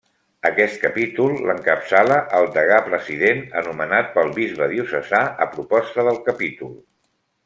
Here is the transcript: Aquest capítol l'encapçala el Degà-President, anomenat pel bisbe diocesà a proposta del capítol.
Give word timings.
Aquest 0.49 0.77
capítol 0.83 1.33
l'encapçala 1.49 2.15
el 2.37 2.47
Degà-President, 2.55 3.43
anomenat 3.61 4.09
pel 4.15 4.31
bisbe 4.39 4.69
diocesà 4.73 5.21
a 5.45 5.47
proposta 5.53 6.07
del 6.09 6.19
capítol. 6.31 6.73